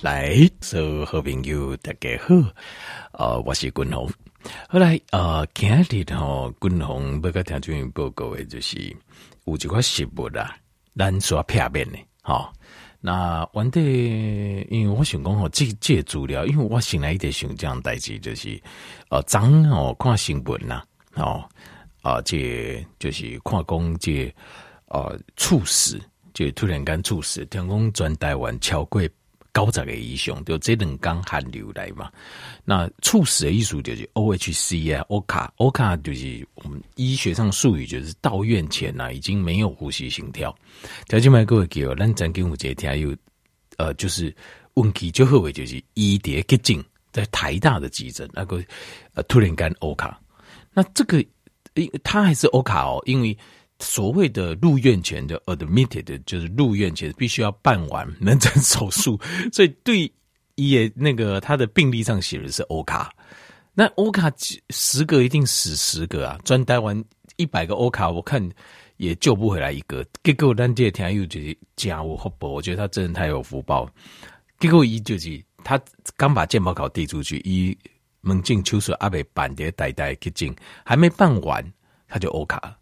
[0.00, 2.34] 来，所有好朋友大家好，
[3.14, 4.08] 呃，我是君宏。
[4.68, 8.78] 后来呃，今日吼，君宏要甲听众报告的，就是
[9.44, 10.56] 有一块食物啦，
[10.96, 12.48] 咱所片面的，吼。
[13.00, 13.80] 那完的，
[14.70, 18.60] 因为我想讲吼，这这资料，因为我醒来一点想这样代志，就是
[19.10, 20.80] 呃，昨哦看新闻呐，
[21.14, 21.44] 哦，
[22.02, 24.32] 啊，这就是看讲这
[24.86, 26.00] 呃猝死，
[26.32, 29.02] 就突然间猝死，听讲全台湾超过。
[29.58, 32.08] 九十个以上，就这两天寒流来嘛。
[32.64, 40.56] 那猝死的意思就是 O H C 啊，O 卡，O 卡就是我们医学上术语，就是到院前呐、啊，已经没有呼吸心跳。
[41.08, 43.16] 条件麦各位给我，咱咱跟我这天有
[43.78, 44.32] 呃，就是
[44.74, 48.62] 问题最后尾就是医蝶急诊，在台大的急诊那个
[49.14, 50.20] 呃突然间 O 卡，
[50.72, 51.20] 那这个
[51.74, 53.36] 因他还是 O 卡哦，因为。
[53.80, 59.20] 所谓的入院前的 admitted 就是入院前必须要办完门诊手术，
[59.52, 60.10] 所以对
[60.56, 63.12] 也那个他的病历上写的是 O 卡，
[63.74, 64.32] 那 O 卡
[64.70, 67.02] 十个一定死十个啊，专待完
[67.36, 68.42] 一百个 O 卡，我看
[68.96, 70.04] 也救不回来一个。
[70.24, 73.88] 结果咱这天又就是家务好薄，我觉得他真的太有福报。
[74.58, 75.80] 结果一就是他
[76.16, 77.76] 刚把健保卡递出去，一
[78.20, 80.52] 门诊手术阿北办的呆呆去进，
[80.84, 81.64] 还没办完
[82.08, 82.76] 他就 O 卡。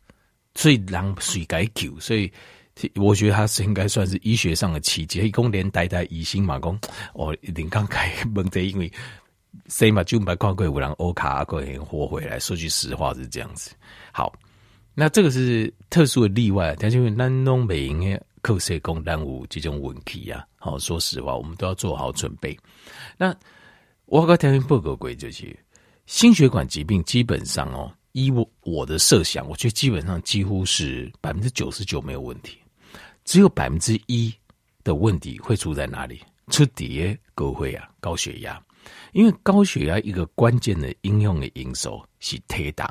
[0.56, 2.32] 所以人水改救，所以
[2.94, 5.20] 我觉得他是应该算是医学上的奇迹。
[5.20, 6.76] 一共连带带医生嘛讲，
[7.12, 8.90] 哦，一定刚开门的，因为
[9.68, 12.40] 谁嘛就没看过有人欧卡过人活回来。
[12.40, 13.70] 说句实话是这样子。
[14.12, 14.32] 好，
[14.94, 20.44] 那这个是特殊的例外，但是因为咱拢没用的扣社工耽误这种问题啊。
[20.56, 22.58] 好，说实话，我们都要做好准备。
[23.16, 23.34] 那
[24.06, 25.58] 我刚条件报告过就是
[26.06, 27.92] 心血管疾病基本上哦。
[28.16, 32.56] 依我我的设想，我觉得基本上几乎是百分之九十九没有问题，
[33.26, 34.34] 只有百分之一
[34.82, 36.22] 的问题会出在哪里？
[36.48, 38.58] 出在高血压、高血压，
[39.12, 42.86] 因为高血压一个关键的应用的因素是体重，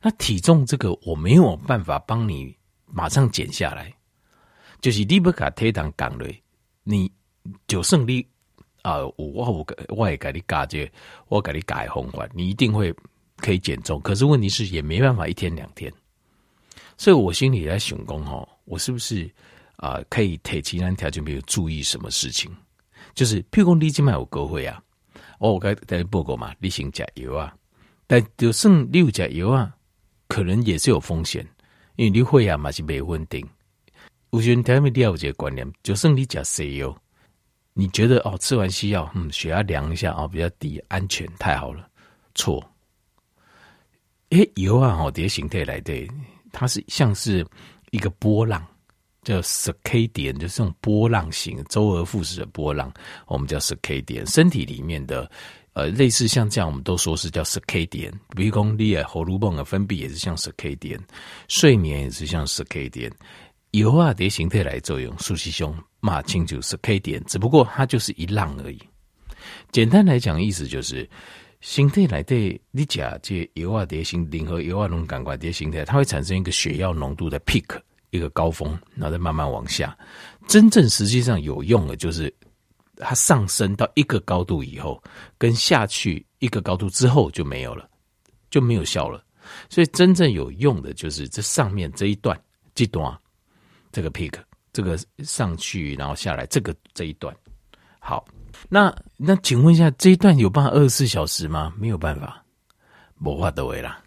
[0.00, 3.94] 那体重这个我没有办法帮你马上减下来，
[4.80, 6.26] 就是你不把体重降了，
[6.84, 7.12] 你
[7.66, 8.26] 就胜利
[8.80, 9.00] 啊！
[9.16, 10.90] 我我我也给你加这，
[11.28, 12.94] 我给你改方法，你一定会。
[13.36, 15.92] 可以减重，可是问题是也没办法一天两天，
[16.96, 19.30] 所以我心里在想讲吼，我是不是
[19.76, 22.50] 啊、可以提其他条件，比如注意什么事情？
[23.14, 24.82] 就是譬如讲你今麦有高血压，
[25.38, 27.54] 我该在报告嘛，你先加油啊，
[28.06, 29.74] 但就算你有加油啊，
[30.28, 31.46] 可能也是有风险，
[31.96, 33.46] 因为你血压嘛是没稳定。
[34.30, 36.96] 我觉得台湾第二个观念，就算你加西药，
[37.72, 41.86] 你觉得哦吃完西药，嗯血压量一下哦比较低，安全太好了，
[42.34, 42.64] 错。
[44.34, 46.08] 诶，油啊，好叠形态来的，
[46.50, 47.46] 它是像是
[47.92, 48.66] 一个波浪，
[49.22, 52.92] 叫 circadian，就是这种波浪形，周而复始的波浪，
[53.28, 54.28] 我们叫 circadian。
[54.28, 55.30] 身体里面的
[55.74, 58.10] 呃，类似像这样，我们都说是叫 circadian。
[58.34, 60.98] 比如说，你的喉咙泵的分泌也是像 circadian，
[61.46, 63.12] 睡眠也是像 circadian。
[63.70, 68.82] 油啊，叠形态来作用，苏西兄骂清楚 circadian，只不过它就是一浪而已。
[69.70, 71.08] 简单来讲，意思就是。
[71.64, 77.80] 形态来对，你讲这油啊，叠形零和油啊，浓感官叠形态，它会产生一个血药浓度的 peak，
[78.10, 79.96] 一个高峰，然后再慢慢往下。
[80.46, 82.32] 真正实际上有用的，就是
[82.98, 85.02] 它上升到一个高度以后，
[85.38, 87.88] 跟下去一个高度之后就没有了，
[88.50, 89.24] 就没有效了。
[89.70, 92.38] 所以真正有用的，就是这上面这一段，
[92.74, 93.18] 这段
[93.90, 94.34] 这个 peak，
[94.70, 97.34] 这个上去然后下来，这个这一段，
[98.00, 98.22] 好。
[98.74, 101.72] 那那，请问一下，这一段有办法二十四小时吗？
[101.78, 102.44] 没有办法，
[103.16, 104.02] 没法得为啦。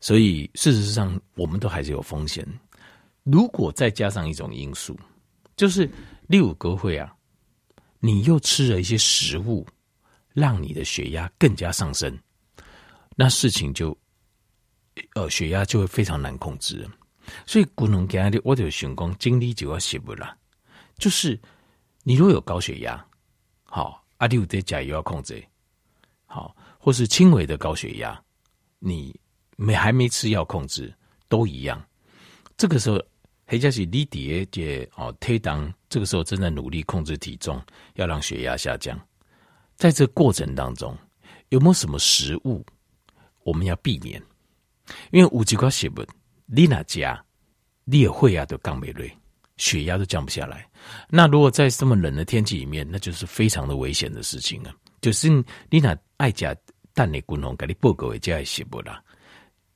[0.00, 2.42] 所以事实上，我们都还是有风险。
[3.22, 4.98] 如果再加上一种因素，
[5.56, 5.86] 就是
[6.26, 7.14] 六个会啊，
[8.00, 9.66] 你又吃了一些食物，
[10.32, 12.18] 让你的血压更加上升，
[13.14, 13.94] 那事情就
[15.14, 16.88] 呃血压就会非常难控制。
[17.44, 20.34] 所以古农家的我就想讲，精力就要写不啦，
[20.96, 21.38] 就是
[22.04, 23.06] 你如果有高血压。
[23.74, 25.42] 好，阿弟有在加油要控制，
[26.26, 28.22] 好，或是轻微的高血压，
[28.78, 29.18] 你
[29.56, 30.94] 没还没吃药控制
[31.26, 31.82] 都一样。
[32.58, 33.02] 这个时候，
[33.46, 37.58] 黑加是你爹姐哦推档，这个时候正在努力控制体重，
[37.94, 39.00] 要让血压下降。
[39.74, 40.94] 在这过程当中，
[41.48, 42.62] 有没有什么食物
[43.42, 44.22] 我们要避免？
[45.12, 46.06] 因为五级高血本，
[46.44, 47.24] 你哪家，
[47.84, 49.10] 你也会啊，都降没瑞。
[49.62, 50.68] 血压都降不下来，
[51.08, 54.74] 那如果在这么冷的天气里面，那就是非常的危险的事情啊！
[55.00, 55.30] 就是
[55.70, 56.52] 你那爱加
[56.94, 59.00] 蛋内滚红，给你报告也加一些不啦。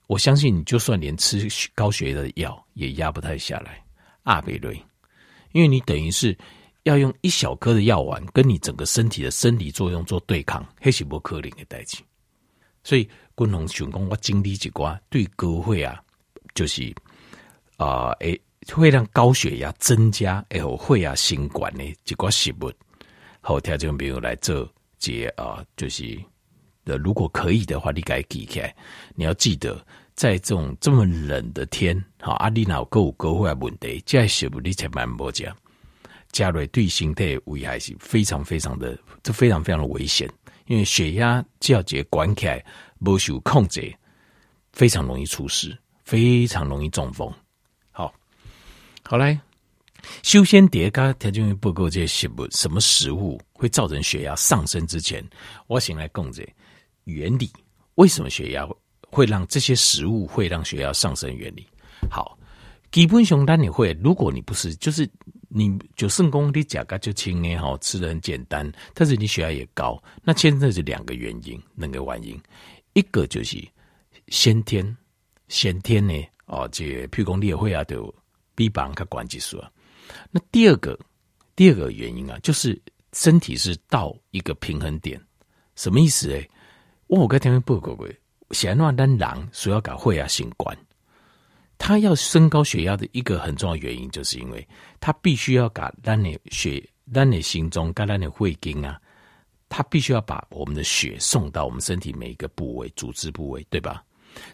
[0.08, 3.80] 我相信你就算连吃高血压的药也压不太下来，
[4.24, 4.74] 阿贝瑞，
[5.52, 6.36] 因为你等于是
[6.82, 11.98] 要用一小颗的药丸跟你整个身体的生理作用做对抗，那是不可能的代志。
[12.82, 16.02] 所以，君宏想讲，我经历一寡对高血压，
[16.56, 16.92] 就是
[17.76, 18.40] 啊，诶、
[18.74, 22.72] 会让高血压增加，然后血压心管的一寡食物，
[23.40, 24.68] 好，条件比如来做
[24.98, 26.18] 这啊，就是
[26.84, 28.74] 的，如果可以的话，你该记起来，
[29.14, 29.84] 你要记得，
[30.14, 35.54] 在这种这么冷的天，好，阿你脑够高血压问题，这食物你千万不加，
[36.32, 40.28] 加瑞对身体危害是非常非常的，这非常非常的危险。
[40.66, 42.64] 因为血压只要节管起来
[43.04, 43.94] 不受控制，
[44.72, 47.32] 非常容易出事，非常容易中风。
[49.08, 49.40] 好，来，
[50.24, 55.24] 修仙叠加条件不够，这些食物什么食物会造成血压上升之前，
[55.68, 56.44] 我先来讲这
[57.04, 57.48] 原理，
[57.94, 58.68] 为什么血压
[59.08, 61.32] 会让这些食物会让血压上升？
[61.32, 61.64] 原理
[62.10, 62.36] 好，
[62.90, 65.08] 基本上当你会，如果你不是就是。
[65.48, 72.38] 你就肾功你甲钙就轻也好，吃的很简单，但是你血压也高，那现在是两个原因，两个原因，
[72.94, 73.56] 一个就是
[74.26, 74.94] 先天，
[75.48, 76.12] 先天呢，
[76.46, 78.12] 哦，这譬如讲你会啊，就
[78.56, 79.70] 比别人较关节数啊。
[80.32, 80.98] 那第二个，
[81.54, 82.80] 第二个原因啊，就是
[83.12, 85.20] 身体是到一个平衡点，
[85.76, 86.28] 什么意思？
[86.30, 86.50] 诶，
[87.06, 88.08] 我跟听众报告过，
[88.50, 90.76] 显然咱人需要搞血压性管。
[91.78, 94.66] 他要升高血压的一个很重要原因，就是因为
[94.98, 96.82] 他必须要把让你血、
[97.12, 98.98] 让你心中、跟让你会经啊，
[99.68, 104.02] 他必须要把我们的血送到我们身体每一个部位、组织部位，对吧？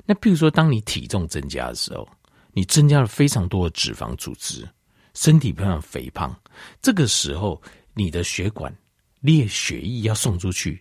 [0.05, 2.09] 那比如说，当你体重增加的时候，
[2.53, 4.69] 你增加了非常多的脂肪组织，
[5.15, 6.35] 身体非常肥胖，
[6.81, 7.61] 这个时候
[7.95, 8.75] 你的血管
[9.21, 10.81] 列血液要送出去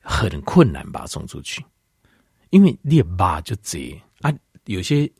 [0.00, 1.64] 很困难，把它送出去，
[2.50, 4.32] 因为列吧就这啊，
[4.66, 5.10] 有些。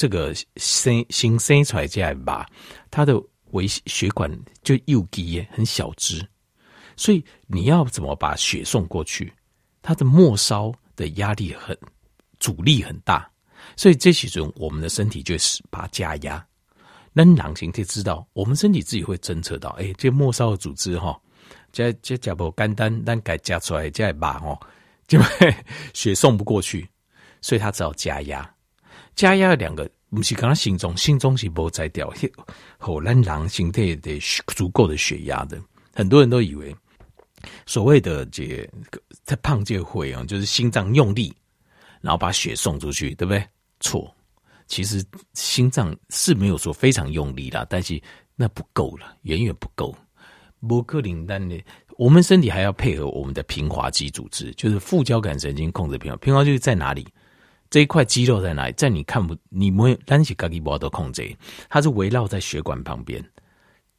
[0.00, 2.48] 这个生新生出来这样吧，
[2.88, 3.20] 它的
[3.50, 4.30] 微血管
[4.62, 6.24] 就又低，很小只，
[6.96, 9.32] 所以你要怎么把血送过去？
[9.82, 11.76] 它的末梢的压力很
[12.38, 13.28] 阻力很大，
[13.76, 16.44] 所以这其中我们的身体就是把它加压。
[17.12, 21.18] 那狼形可以知道，我们身体自己会侦测到，哎，这末梢的组织哈，
[21.72, 24.58] 这这加不简单，但改加出来这样吧哦，
[25.08, 25.54] 就会
[25.94, 26.88] 血送不过去，
[27.40, 28.48] 所以他只好加压。
[29.16, 32.12] 加压两个，不是刚刚心脏，心脏是不在掉，
[32.78, 34.20] 后让人身体得
[34.54, 35.60] 足够的血压的。
[35.94, 36.72] 很多人都以为
[37.66, 38.68] 所谓的这
[39.24, 41.34] 在胖就会啊，就是心脏用力，
[42.08, 43.46] 然后把血送出去，对不对？
[43.80, 44.10] 错，
[44.66, 48.00] 其实心脏是没有说非常用力啦，但是
[48.34, 49.94] 那不够了，远远不够。
[50.66, 51.62] 不可能，但呢，
[51.98, 56.16] 我们身体还要配合我们的平滑肌组织，就是副交感神经控制平滑。
[56.16, 57.06] 平滑肌在哪里？
[57.68, 58.72] 这一块肌肉在哪里？
[58.72, 61.36] 在你看不，你没有单起嘎吉波的控制，
[61.68, 63.22] 它是围绕在血管旁边。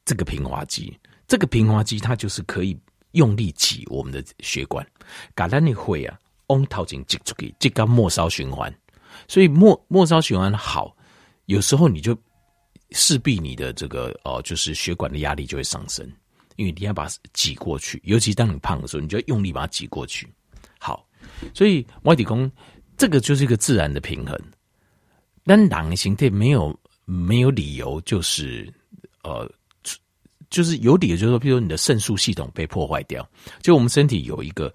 [0.04, 0.98] 这个平滑肌，
[1.28, 2.76] 这个平滑肌，它就是可以
[3.12, 4.84] 用力挤我们的血管，
[5.36, 6.20] 嘎咱的会啊，
[6.50, 8.72] 往头前挤出去，这个末梢循环。
[9.28, 10.96] 所以末末梢循环好，
[11.46, 12.16] 有时候你就
[12.92, 16.06] 势必你的这个哦、呃，就是血管的压力就会上升，
[16.58, 18.00] 因为你要把它挤过去。
[18.04, 20.28] 尤其当你胖的时候，你就要用力把它挤过去。
[20.78, 21.06] 好，
[21.54, 22.52] 所以外底功。
[22.98, 24.38] 这个就是一个自然的平衡，
[25.46, 28.70] 但狼形态没有没有理由，就是
[29.24, 29.50] 呃，
[30.50, 33.26] 就是有理由，就是说，比如说你的肾素系统被破坏掉，
[33.62, 34.70] 就我们身体有一个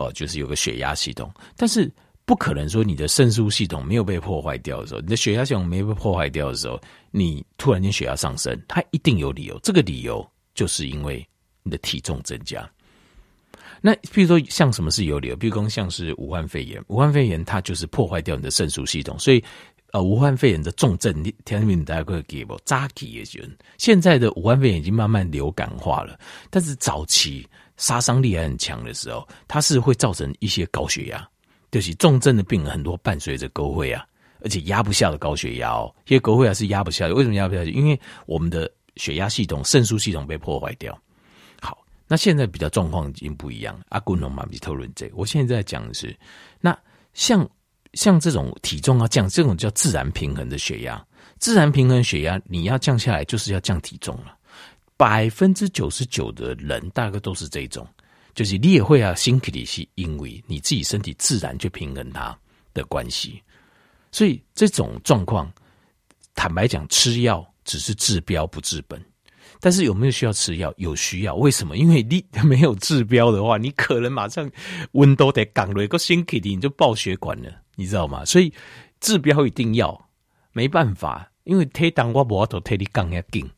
[0.00, 1.90] 哦，就是有个血压系统，但是
[2.24, 6.80] 不可能说你的肾素系统没有被破坏掉的时候，你的血压系统没有被破坏掉的时候，
[7.10, 11.26] 你突然间血压上升，它一定有理由，这个理由就是因为
[11.62, 12.66] 你的体重增加。
[13.82, 15.36] 那比如说像什么是有理由？
[15.36, 19.42] 比如说像是武汉肺炎，武汉肺炎它就是破坏掉你的肾素系统，所以
[19.92, 23.42] 呃，武汉肺炎的重症，你听听大家可以给我扎起也行。
[23.76, 27.44] 现在的武汉肺炎已经慢慢流感化了，但是早期
[27.80, 31.26] 杀伤力还很强的时候，它是会造成一些高血压，
[31.70, 34.06] 就是重症的病人很多伴随着高血压，
[34.42, 37.70] 而且压不下的高血压哦，因为高血压是压不下的，为什么压不下去？
[37.70, 40.96] 因为我们的血压系统、肾素系统被破坏掉。
[41.62, 46.14] 好那现在比较状况已经不一样，阿古龙马比特伦这，我现在讲的是，
[46.60, 46.78] 那
[47.14, 47.48] 像
[47.94, 51.02] 像这种体重要降，这种叫自然平衡的血压，
[51.38, 54.36] 自然平衡血压你要降下来，就是要降体重了。
[55.00, 57.88] 百分之九十九的人大概都是这种，
[58.34, 62.38] 就是你也会啊，心体里是因为你自己身体自然去平衡它
[62.74, 63.42] 的关系，
[64.12, 65.50] 所以这种状况，
[66.34, 69.02] 坦白讲，吃药只是治标不治本。
[69.58, 70.70] 但是有没有需要吃药？
[70.76, 71.78] 有需要，为什么？
[71.78, 74.50] 因为你没有治标的话，你可能马上
[74.92, 78.22] 温度得降了一个星期，你就爆血管了，你知道吗？
[78.26, 78.52] 所以
[79.00, 80.08] 治标一定要，
[80.52, 83.50] 没办法，因为推当我无法度推你降要紧。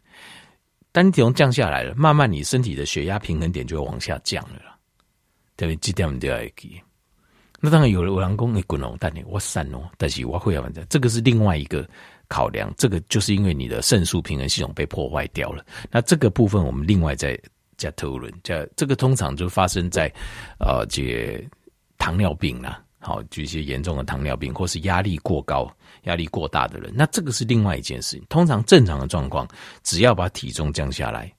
[0.92, 4.76] 当你体重降下来了，慢慢你身体的血压平衡点就会往下降了啦。
[5.56, 6.80] 特别这点我们都要记。
[7.60, 11.88] 那当然有了我老公你滚龙，但你我散哦，但是我会要反正这个是另外一个
[12.28, 12.72] 考量。
[12.76, 15.64] 这个就是因为你的肾素平衡系统被破坏掉了。
[15.90, 17.40] 那这个部分我们另外再
[17.76, 18.32] 加讨论。
[18.42, 20.12] 这这个通常就发生在
[20.58, 21.44] 呃这个
[21.98, 25.68] 糖尿病啦，好，就一些严重的糖尿病或是压力过高、
[26.04, 26.92] 压力过大的人。
[26.94, 28.24] 那这个是另外一件事情。
[28.28, 29.46] 通常正常的状况，
[29.82, 31.30] 只要把体重降下来，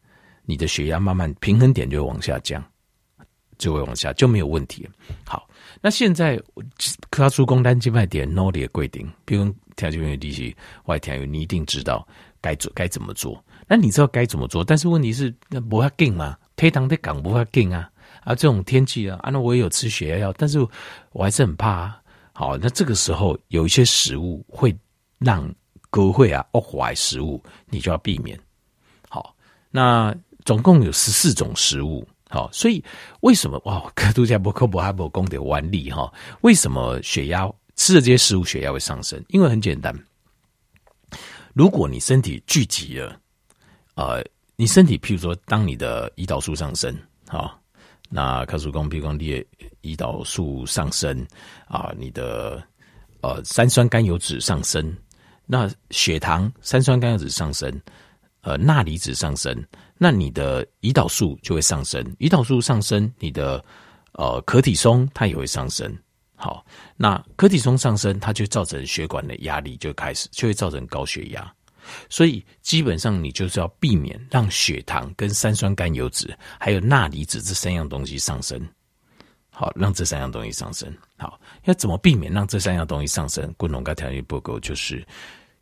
[0.44, 2.64] 你的血压慢慢平衡点就会往下降，
[3.58, 4.88] 就会往下就没有问题。
[5.26, 5.48] 好。
[5.82, 6.40] 那现在，
[7.10, 10.56] 科出工单静脉点 n o d 的规定，比如条件员利息
[10.86, 12.08] 外条员，你一定知道
[12.40, 13.44] 该做该怎么做。
[13.68, 16.38] 那你知道该怎么做，但是问题是，那不怕紧嘛？
[16.56, 17.90] 推糖的港不怕紧啊！
[18.24, 20.60] 啊，这种天气啊，啊，那我也有吃血压药，但是
[21.12, 21.94] 我还是很怕。
[22.34, 24.76] 好，那这个时候有一些食物会
[25.20, 25.48] 让
[25.90, 28.40] 隔会啊恶坏食物，你就要避免。
[29.08, 29.36] 好，
[29.70, 30.16] 那
[30.46, 32.08] 总共有十四种食物。
[32.30, 32.84] 好，所以
[33.22, 33.80] 为什么哇？
[33.94, 36.12] 克杜加博克博哈博功德万利哈？
[36.42, 39.24] 为什么血压吃了这些食物血压会上升？
[39.28, 39.96] 因为很简单，
[41.54, 43.16] 如果你身体聚集了，
[43.94, 44.24] 呃，
[44.56, 47.62] 你身体譬如说，当你的胰岛素上升，好，
[48.14, 49.44] 那克苏公譬如说你
[49.82, 51.26] 胰岛素上升
[51.68, 52.64] 啊，你的
[53.22, 54.96] 呃三酸甘油酯上升，
[55.48, 57.82] 那血糖三酸甘油酯上升。
[58.46, 59.56] 呃，钠离子上升，
[59.98, 62.04] 那你的胰岛素就会上升。
[62.20, 63.64] 胰岛素上升，你的
[64.12, 65.98] 呃可体松它也会上升。
[66.36, 66.66] 好，
[66.98, 71.50] 那可体松上升，它就造成血管的压力就开始，就会造成高血压。
[72.10, 78.60] 所以基本上你就是要避免让血糖跟三酸甘油脂还有钠离子这三样东西上升。
[79.50, 80.92] 好，让这三样东西上升。
[81.16, 83.54] 好，要怎么避免让这三样东西上升？
[83.56, 85.06] 滚龙跟条件不够，就是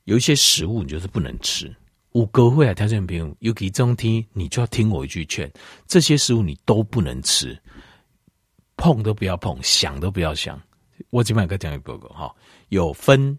[0.05, 1.69] 有一些食物你就是不能吃。
[2.13, 5.51] 五个会啊，条件朋友，尤其这种天，你就要听我一句劝：
[5.87, 7.57] 这些食物你都不能吃，
[8.77, 10.61] 碰都不要碰，想都不要想。
[11.09, 12.33] 我今晚跟讲一个哈，
[12.69, 13.37] 有分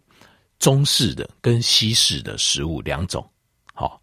[0.63, 3.29] 中式的跟西式的食物两种。
[3.75, 4.01] 好，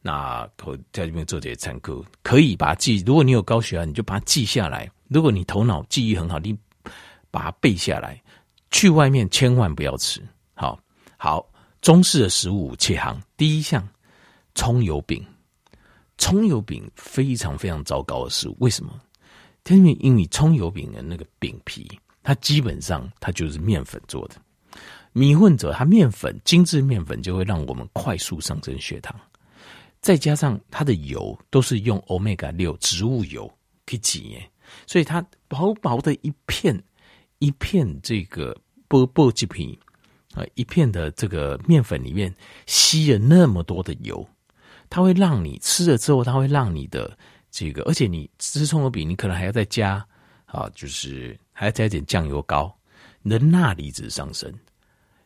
[0.00, 3.04] 那我在这边做这些参考，可以把它记。
[3.06, 6.56] 如果你有高血压，你就把它记下来；如果你头脑记忆很好，你
[7.30, 8.18] 把它背下来。
[8.70, 10.26] 去外面千万不要吃。
[10.54, 10.80] 好，
[11.18, 11.46] 好，
[11.82, 13.86] 中式的食物切行第一项。
[14.54, 15.22] 葱油饼，
[16.16, 18.56] 葱油饼非常非常糟糕的食物。
[18.60, 18.98] 为什么？
[19.68, 21.86] 因为因为葱油饼的那个饼皮，
[22.22, 24.36] 它基本上它就是面粉做的。
[25.12, 29.18] 米混者，它面粉精致面粉就会让我们快速上升血糖，
[30.00, 33.50] 再加上它的油都是用欧米伽六植物油
[33.86, 34.50] 去挤耶，
[34.86, 36.80] 所以它薄薄的一片
[37.38, 39.78] 一片这个波波吉皮
[40.34, 42.32] 啊，一片的这个面粉里面
[42.66, 44.26] 吸了那么多的油。
[44.90, 47.16] 它会让你吃了之后，它会让你的
[47.50, 50.02] 这个，而且你吃葱油饼，你可能还要再加
[50.46, 52.74] 啊，就是还要加一点酱油膏，
[53.20, 54.50] 你的钠离子上升，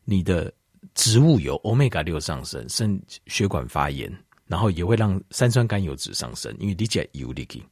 [0.04, 0.52] 你的
[0.94, 4.12] 植物油欧米伽六上升，肾血管发炎，
[4.46, 7.62] 然后也会让三酸甘油脂上升，因为你解油里去，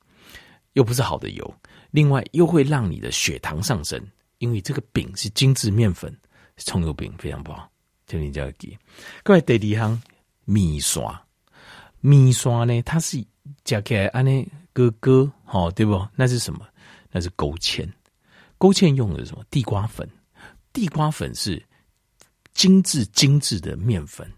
[0.74, 1.54] 又不是好的油，
[1.90, 4.00] 另外又会让你的血糖上升，
[4.38, 6.16] 因为这个饼是精致面粉，
[6.56, 7.70] 葱油饼非常不好，
[8.06, 8.78] 听你这记。
[9.22, 10.02] 各位第二行
[10.44, 11.20] 米刷。
[12.02, 12.80] 米刷呢？
[12.80, 13.22] 它是
[13.62, 16.08] 加起来安尼哥哥，好对不？
[16.16, 16.66] 那是什么？
[17.10, 17.86] 那是勾芡。
[18.56, 19.44] 勾芡用的是什么？
[19.50, 20.08] 地瓜粉。
[20.72, 21.62] 地瓜粉是
[22.60, 24.30] 精致精致的面粉，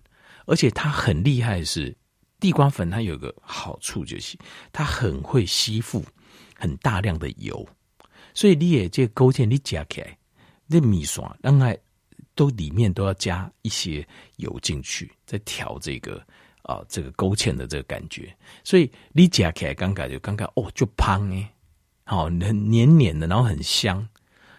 [0.47, 1.93] 而且它很厉害是，
[2.39, 4.39] 地瓜粉它有个好处就是
[4.71, 6.05] 它很会吸附
[6.55, 7.67] 很大量的油，
[8.33, 10.17] 所以你也这勾芡你加起来，
[10.69, 11.77] 那米刷让它
[12.37, 16.25] 都里面都要加一些油进去，再调这个。
[16.65, 21.45] 啊、这个勾芡的这个感觉，所以你夹起来刚刚就刚刚哦，就胖呢，
[22.05, 24.09] 好、哦，很黏黏的，然后很香，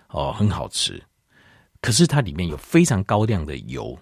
[0.09, 1.01] 哦，很好吃。
[1.83, 3.95] 可是它里面有非常高量的油，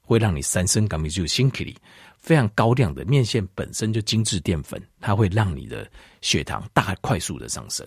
[0.00, 1.76] 会让你三升甘米就辛克里
[2.18, 5.88] 非常高量的面线本身就精致淀粉，它会让你的
[6.22, 7.86] 血糖大快速的上升。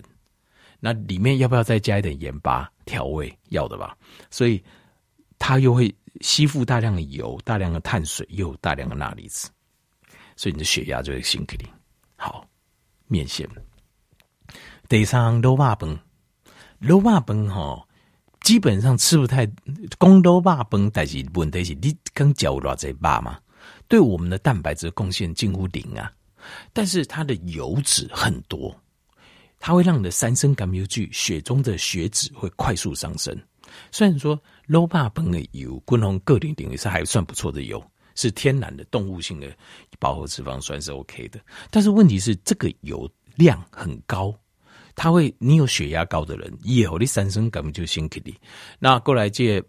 [0.78, 3.36] 那里面要不要再加一点盐巴调味？
[3.48, 3.96] 要的吧。
[4.30, 4.62] 所以
[5.38, 5.92] 它又会。
[6.20, 9.48] 吸附大量的油、大量的碳水，又有大量的钠离子，
[10.36, 11.70] 所以你的血压就会升起来。
[12.16, 12.46] 好，
[13.06, 13.48] 面线。
[14.90, 15.78] 第三，卤肉饭，
[16.82, 17.88] 卤肉饭哈，
[18.42, 19.46] 基本上吃不太。
[19.46, 23.38] 讲卤肉饭，但是问题是你刚嚼了这把嘛，
[23.88, 26.12] 对我们的蛋白质贡献近乎零啊。
[26.72, 28.76] 但是它的油脂很多，
[29.60, 33.36] 它会让你的三升甘油酯血中的血脂会快速上升。
[33.92, 37.82] 虽然说卤肉饭的油，滚红个人定位是还算不错的油，
[38.16, 39.48] 是天然的动物性的
[40.00, 41.40] 饱和脂肪酸是 OK 的。
[41.70, 44.34] 但是问题是，这个油量很高，
[44.94, 48.34] 它会你有血压高的人，以后的三升根本就辛苦你。
[48.78, 49.62] 那过来这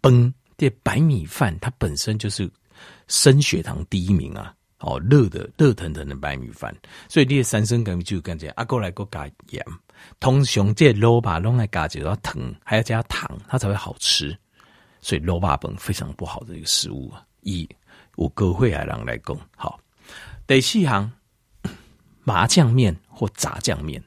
[0.00, 2.50] 崩这白米饭，它本身就是
[3.08, 4.54] 升血糖第一名啊。
[4.82, 6.74] 哦，热的热腾腾的白米饭，
[7.06, 9.62] 所以你的三升根本就感觉啊，过来过加盐，
[10.20, 14.34] 通常这萝卜弄来加就要糖，还要加糖，它才会好吃。
[15.02, 17.22] 所以萝卜本非常不好的一个食物啊。
[17.42, 17.68] 以
[18.16, 19.78] 我各会啊人来讲，好，
[20.46, 21.12] 第四行
[22.24, 24.02] 麻酱面或炸酱面，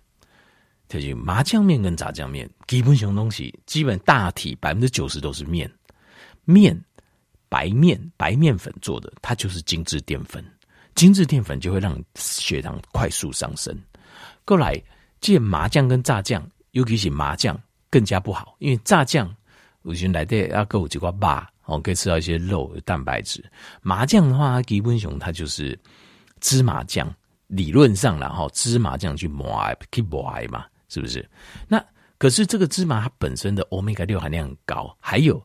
[0.99, 5.71] 就是麻酱面跟炸酱面，基本上东西基本大体百分之九十都是面，
[6.45, 6.79] 面
[7.49, 10.43] 白面白面粉做的，它就是精致淀粉。
[10.95, 13.75] 精致淀粉就会让血糖快速上升。
[14.45, 14.79] 过来，
[15.21, 17.59] 借麻酱跟炸酱，尤其是麻酱
[17.89, 19.35] 更加不好，因为炸酱
[19.81, 23.43] 有些来的要够几块肉，哦，可以吃到一些肉蛋白质。
[23.81, 25.77] 麻酱的话，基本上它就是
[26.41, 27.11] 芝麻酱，
[27.47, 31.27] 理论上然后芝麻酱去磨，去磨嘛，是不是？
[31.67, 31.83] 那
[32.19, 35.41] 可是这个芝麻它本身的欧米伽六含量很高，还有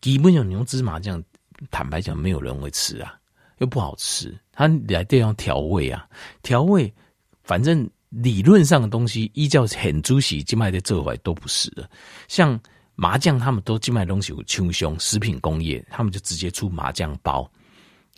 [0.00, 1.22] 基本上你用芝麻酱，
[1.70, 3.14] 坦白讲，没有人会吃啊。
[3.58, 6.08] 又不好吃，它来这样调味啊，
[6.42, 6.94] 调味，
[7.42, 11.90] 反正理论上的东西，依照很猪喜静脉的这块都不是的。
[12.28, 12.56] 像
[12.94, 17.50] 麻酱，他们都静脉东西有轻胸食品工业，他们就直接出麻酱包，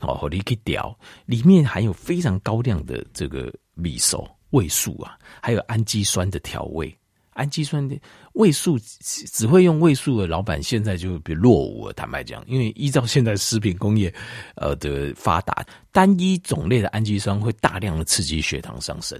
[0.00, 0.94] 哦，和你去调，
[1.24, 6.96] 里面含有非常高量的这个味素、味素啊，还有氨基酸的调味。
[7.34, 7.98] 氨基酸的
[8.34, 11.92] 味素只会用味素的老板现在就比落伍了。
[11.94, 14.12] 坦白讲，因为依照现在食品工业
[14.56, 19.18] 呃的发达，单一种类的氨基酸会大量的刺激血糖上升，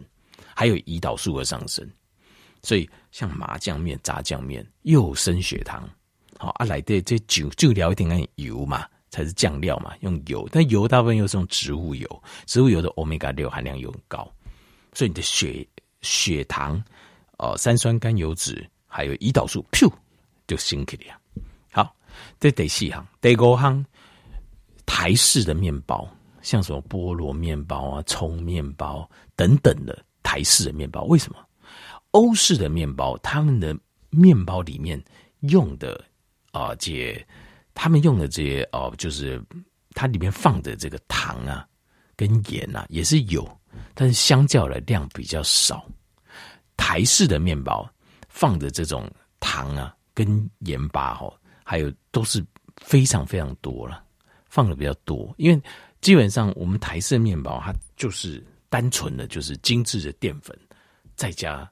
[0.54, 1.88] 还有胰岛素的上升。
[2.62, 5.88] 所以像麻酱面、炸酱面又升血糖。
[6.36, 10.46] 好啊，来的这酒就聊一点油嘛，才是酱料嘛，用油。
[10.50, 14.30] 但油大部分又是用植物油，植物油的欧米伽六含量又很高，
[14.92, 15.66] 所以你的血
[16.02, 16.82] 血糖。
[17.42, 19.90] 哦，三酸甘油酯还有胰岛素，噗
[20.46, 21.18] 就升起来。
[21.72, 21.96] 好，
[22.38, 23.82] 这第四行，第五行，
[24.84, 26.06] 台式的面包，
[26.42, 31.38] 像什么菠萝面包啊、葱面包等等的台式的面包，为什么？
[32.10, 33.74] 欧式的面包，他们的
[34.10, 35.02] 面包里面
[35.38, 36.04] 用的
[36.52, 37.26] 啊、呃，这
[37.72, 39.42] 他们用的这些哦、就是
[39.94, 41.66] 它里面放的这个糖啊，
[42.20, 43.48] 跟盐啊，也是有，
[43.94, 45.86] 但是相较来量比较少。
[46.76, 47.90] 台式的面包
[48.28, 51.32] 放的这种糖啊，跟盐巴哈，
[51.64, 52.44] 还有都是
[52.76, 54.04] 非常非常多了，
[54.50, 55.34] 放的比较多。
[55.38, 55.62] 因为
[56.02, 60.54] 基本上我们台式的面包，它就是单纯的就是精致的淀粉，
[61.16, 61.66] 再加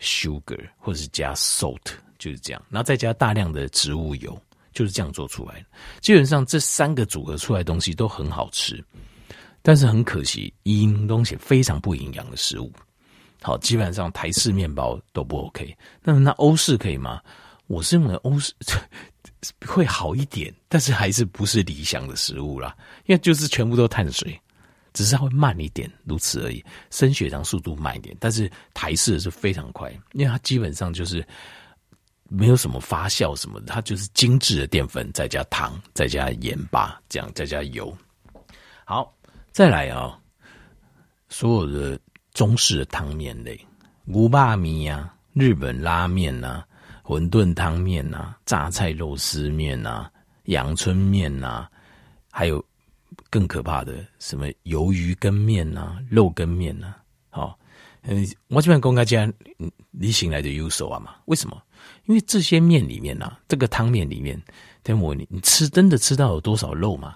[0.00, 4.36] sugar 或者是加 salt，就是这样，然后再加大量的植物油，
[4.72, 5.66] 就是这样做出来的。
[6.00, 8.84] 基本上这三个组合出来的东西都很好吃，
[9.62, 12.70] 但是很可惜，营东西非常不营养的食物。
[13.40, 15.76] 好，基本上台式面包都不 OK。
[16.02, 17.20] 那那欧式可以吗？
[17.68, 18.52] 我是认为欧式
[19.66, 22.76] 会好一点，但是还是不是理想的食物啦。
[23.06, 24.38] 因为就是全部都碳水，
[24.92, 26.62] 只是它会慢一点，如此而已。
[26.90, 31.26] 升血糖速度慢一点，但是台式是非常快，因为它基本上就是
[32.28, 37.96] 没有什么发酵什么的，它就是精致的淀粉，再加糖，再加盐巴，这样再加油。
[38.84, 39.12] 好，
[39.52, 40.18] 再来啊、哦，
[41.28, 41.98] 所有的。
[42.34, 43.60] 中式的汤面类，
[44.04, 46.66] 牛肉面啊，日本拉面呐、啊，
[47.04, 50.10] 馄饨汤面呐，榨菜肉丝面呐，
[50.44, 51.68] 阳春面呐，
[52.30, 52.64] 还有
[53.28, 56.94] 更可怕的什么鱿鱼羹面呐，肉羹面呐。
[57.28, 57.58] 好，
[58.04, 59.30] 嗯，我这边公开讲，
[59.90, 61.16] 你醒来的优秀啊嘛？
[61.26, 61.62] 为什么？
[62.06, 64.40] 因为这些面里面呐、啊，这个汤面里面，
[64.82, 67.14] 等我你，你吃真的吃到有多少肉吗？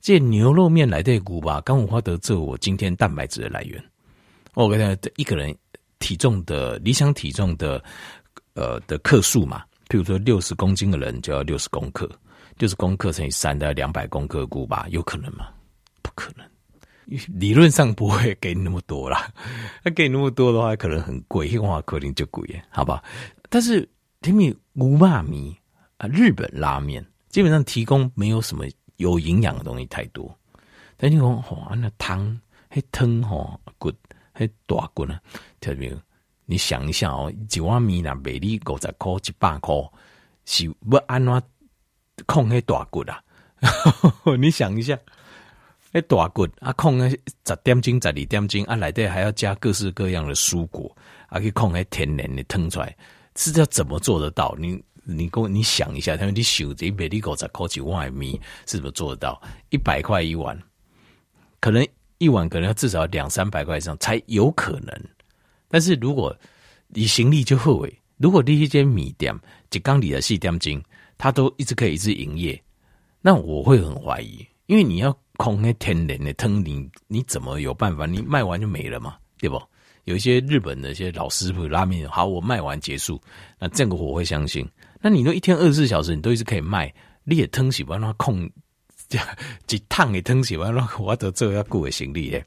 [0.00, 3.82] 这牛肉面来的骨吧，刚五花得这我今天蛋白质的来源。
[4.54, 5.54] 我跟你讲，一个人
[5.98, 7.82] 体重的理想体重的
[8.54, 12.10] 呃的克数嘛，譬如说六十公斤的人就要六十公克，
[12.56, 15.48] 六十公克乘以三的两百公克菇吧，有可能吗？
[16.02, 16.46] 不可能，
[17.28, 19.30] 理论上不会给你那么多啦。
[19.84, 23.02] 那给你那么多的话，可能很贵，的话可能就贵，好吧？
[23.48, 23.88] 但是
[24.22, 25.56] 听米乌妈咪
[25.98, 28.64] 啊，日本拉面基本上提供没有什么
[28.98, 30.32] 有营养的东西太多，
[30.96, 33.92] 但你讲哇，那汤还汤吼骨、
[34.32, 34.48] 黑。
[34.66, 35.20] 大滚啊！
[35.60, 35.96] 特别，
[36.44, 39.74] 你想一下哦，一碗米那卖你五十块、一百块，
[40.44, 41.42] 是要安怎
[42.26, 43.20] 控那大滚啊？
[44.38, 44.96] 你想一下，
[45.90, 50.94] 那大滚啊，控那十点钟、十二点钟啊，来的还要加各式各样的蔬果
[51.28, 52.94] 啊，去控那天然的汤出来，
[53.36, 54.54] 是要怎么做得到？
[54.58, 54.80] 你
[55.10, 59.40] 你跟你想一下，他们你想这一百里狗在口几万米是怎么做得到？
[59.70, 60.56] 一百块一碗，
[61.60, 61.86] 可能
[62.18, 64.94] 一碗可能要至少两三百块以上才有可能。
[65.68, 66.36] 但是如果
[66.88, 69.34] 你行李就后悔，如果第一间米店，
[69.70, 70.82] 就刚里的细店金，
[71.16, 72.62] 它都一直可以一直营业，
[73.22, 78.04] 那我会很怀疑，因为你要空那天然的汤，你你怎么有办法？
[78.04, 79.58] 你卖完就没了嘛，对不？
[80.04, 83.20] 有一些日本的一些老师傅拉面，好，我卖完结束，
[83.58, 84.66] 那这个我会相信。
[85.00, 86.92] 那你说一天二十四小时，你都一直可以卖，
[87.24, 88.50] 你也汤洗完让它空，
[89.66, 92.44] 几 趟也汤洗完让我得这要顾的行李耶。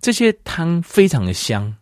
[0.00, 1.74] 这些汤非常的香，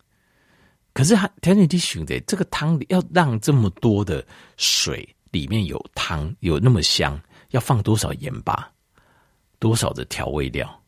[0.92, 8.70] 可是他条件你选的这个汤要让这么多的水里面有汤有那么香，要放多少盐巴，
[9.58, 10.82] 多少的调味料？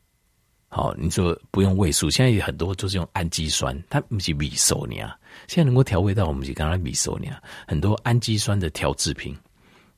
[0.69, 4.97] 好，你说不用味素，现在有很多就是用氨基酸，它不是味素呢。
[5.47, 7.31] 现在能够调味到我们就刚才味素呢，
[7.67, 9.37] 很多氨基酸的调制品，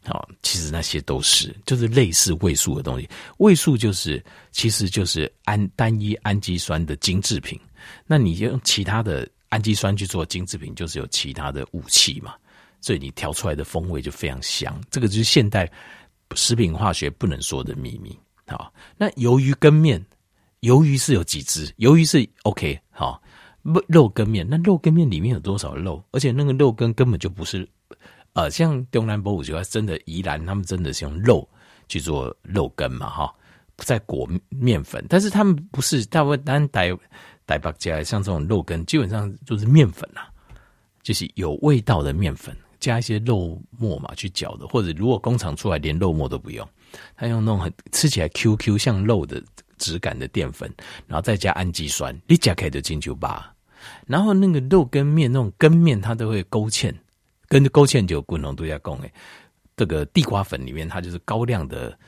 [0.05, 3.09] 好，其实那些都是就是类似味素的东西。
[3.39, 4.23] 味素就是
[4.53, 7.59] 其实就是氨单一氨基酸的精制品。
[8.07, 12.35] 那你用其他的氨基酸去做精制品，就是有其他的武器嘛，
[12.81, 14.79] 所以你调出来的风味就非常香。
[14.91, 15.71] 这个就是现代
[16.35, 18.17] 食品化学不能说的秘密。
[18.47, 20.05] 好，那鱿鱼羹面。
[20.61, 21.67] 鱿鱼是有几只？
[21.79, 23.19] 鱿鱼是 OK 好，
[23.89, 26.03] 肉羹面，那肉羹面里面有多少肉？
[26.13, 27.69] 而且那个肉羹根本就不是，
[28.33, 31.47] 呃，像东南部就真的宜兰，他们真的是用肉
[31.89, 33.35] 去做肉羹嘛，哈，
[33.77, 36.91] 在裹面粉，但是他们不是大部分单带
[37.45, 40.31] 带白加，像这种肉羹基本上就是面粉啊，
[41.03, 46.67] 就是有味道的面粉，加一些肉末嘛去搅的，或者如果工厂出来连肉末都不用，
[47.15, 49.43] 他用那种很吃起来 QQ 像肉的。
[49.81, 50.73] 质感的淀粉，
[51.09, 53.53] 然后再加氨基酸，你加开的进酒吧。
[54.07, 56.95] 然后那个肉羹面，那种羹面，它都会勾芡，
[57.49, 59.13] 跟勾芡就滚浓度假贡诶。
[59.75, 61.99] 这个地瓜粉里面，它就是高量的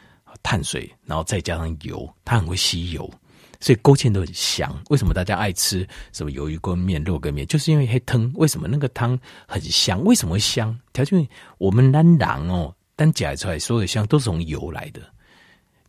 [0.42, 3.10] 碳水，然后再加上油，它很会吸油，
[3.58, 4.70] 所以勾芡都很香。
[4.90, 7.46] 为什么大家爱吃什么鱿鱼羹面、肉羹面？
[7.46, 8.30] 就是因为黑汤。
[8.34, 10.04] 为什么那个汤很香？
[10.04, 10.78] 为什么会香？
[10.92, 15.00] 条件我们南郎哦，单夹出来所有香都是从油来的，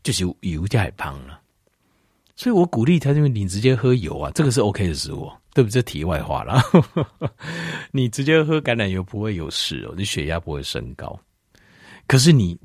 [0.02, 1.41] 就是油加胖了。
[2.36, 5.74] 所以我鼓励他，因为你直接喝油啊，这个是 OK 的食物，对不对？
[5.74, 6.62] 这题外话了。
[7.91, 11.17] 你直接喝橄榄油不会有事哦，你血压不会升高。
[12.08, 12.60] 可是你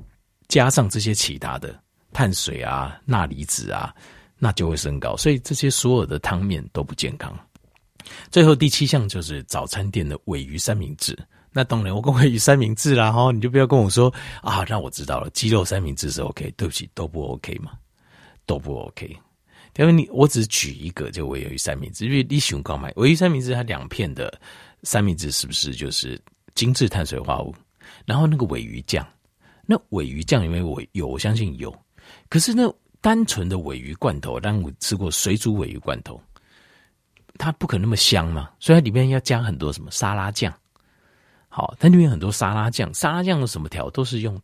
[0.47, 1.79] 加上这些其他的
[2.11, 3.93] 碳水啊、钠离子啊，
[4.39, 5.15] 那就会升高。
[5.15, 7.37] 所以这些所有的汤面都不健康。
[8.31, 11.15] 最后第七项就是早餐店的鮪鱼三明治。
[11.51, 17.71] 那当然，我跟鮪鱼三明治啦，哈，你就不要跟我说啊，那我知道了，鸡肉三明治是 OK，对不起，都不 OK 嘛，
[18.47, 19.15] 都不 OK。
[19.77, 24.37] 因为你，我只举一个，就尾鱼三明治，因为你喜欢买尾鱼三明治，它两片的
[24.83, 26.19] 三明治是不是就是
[26.53, 27.55] 精致碳水化合物？
[28.05, 29.07] 然后那个尾鱼酱，
[29.65, 31.73] 那尾鱼酱里面我有，我相信有，
[32.29, 36.21] 可是那单纯的尾鱼罐头，但我吃过水煮尾鱼罐头，
[37.37, 40.53] 它不可能那么香嘛，所以它里面要加很多什么沙拉酱。
[41.47, 44.39] 好，它里面很多沙拉酱，沙拉酱的什么调都是用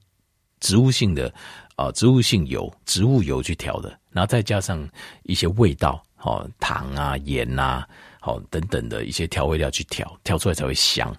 [0.66, 1.32] 植物性的。
[1.78, 4.90] 啊，植物性油、植物油去调的，然后再加上
[5.24, 7.86] 一些味道，好糖啊、盐啊，
[8.22, 11.14] 好等等的一些调味料去调，调出来才会香。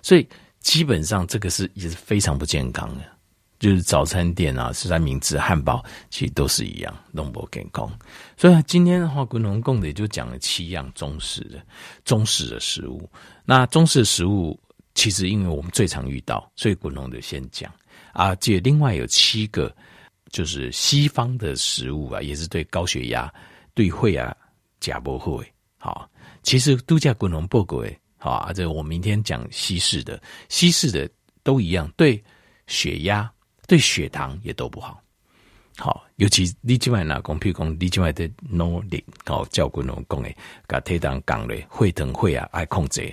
[0.00, 0.26] 所以
[0.60, 3.04] 基本上这个是也是非常不健康的，
[3.58, 7.86] 就是早餐店啊、三明治、汉堡，其实都是一样，都不健康。
[8.38, 11.62] 所以今天的话，滚龙共的也就讲了七样中式的
[12.02, 13.06] 中式的食物。
[13.44, 14.58] 那中式的食物，
[14.94, 17.70] 其实因为我们最常遇到，所以滚龙的先讲。
[18.12, 19.74] 啊，这另外有七个，
[20.30, 23.32] 就是西方的食物啊，也是对高血压、
[23.74, 24.36] 对会啊、
[24.80, 25.44] 甲不会。
[25.78, 26.08] 好，
[26.42, 31.10] 其实度假滚龙报告诶，好啊，这我明天讲西式的，西式的
[31.42, 32.22] 都一样，对
[32.66, 33.30] 血压、
[33.66, 35.02] 对血糖也都不好。
[35.78, 40.30] 好，尤其你今晚拿讲，譬如讲你今晚的努力，好叫滚龙讲的，
[40.68, 43.12] 甲体重降咧，会疼会啊，爱控制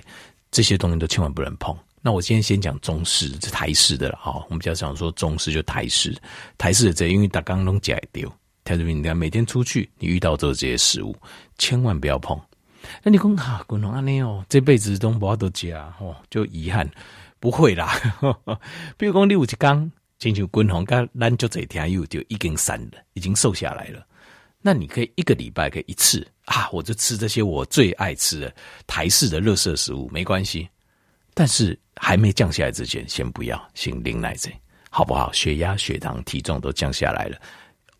[0.50, 1.76] 这些东西都千万不能碰。
[2.02, 4.42] 那我今天先讲中式，这台式的了哈。
[4.46, 6.16] 我们比较想说中式就台式，
[6.56, 8.32] 台式的这因为大刚拢假丢，
[8.64, 11.14] 台式你看每天出去你遇到都是这些食物，
[11.58, 12.40] 千万不要碰。
[13.02, 16.90] 那你讲哈，滚龙安尼哦，这辈子都不要都加哦，就遗憾
[17.38, 17.94] 不会啦。
[18.96, 24.06] 比如讲你有一缸，亲像滚龙跟咱就这天又就已经散了，已经瘦下来了。
[24.62, 28.54] 那你可以一个礼拜可以一次啊，我就吃这些我最爱吃的
[28.86, 30.66] 台式的垃圾食物，没关系。
[31.34, 34.50] 但是还没降下来之前，先不要，先零奶嘴，
[34.88, 35.30] 好不好？
[35.32, 37.38] 血压、血糖、体重都降下来了，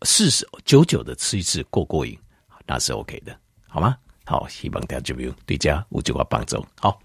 [0.01, 2.17] 四十久久的吃一次过过瘾，
[2.65, 3.95] 那是 OK 的，好吗？
[4.25, 6.99] 好，希望大家这边对家有这个帮助，好。